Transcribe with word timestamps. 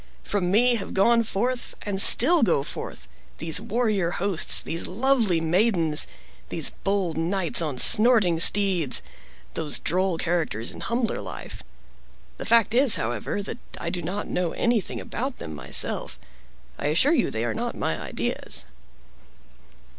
From 0.23 0.49
me 0.49 0.77
have 0.77 0.95
gone 0.95 1.21
forth, 1.21 1.75
and 1.83 2.01
still 2.01 2.41
go 2.41 2.63
forth, 2.63 3.07
these 3.37 3.61
warrior 3.61 4.09
hosts, 4.09 4.59
these 4.59 4.87
lovely 4.87 5.39
maidens, 5.39 6.07
these 6.49 6.71
bold 6.83 7.19
knights 7.19 7.61
on 7.61 7.77
snorting 7.77 8.39
steeds, 8.39 9.03
those 9.53 9.77
droll 9.77 10.17
characters 10.17 10.71
in 10.71 10.79
humbler 10.79 11.21
life. 11.21 11.61
The 12.37 12.45
fact 12.45 12.73
is, 12.73 12.95
however, 12.95 13.43
that 13.43 13.59
I 13.79 13.91
do 13.91 14.01
not 14.01 14.25
know 14.27 14.53
anything 14.53 14.99
about 14.99 15.37
them 15.37 15.53
myself. 15.53 16.17
I 16.79 16.87
assure 16.87 17.13
you 17.13 17.29
they 17.29 17.45
are 17.45 17.53
not 17.53 17.75
my 17.77 18.01
ideas." 18.01 18.65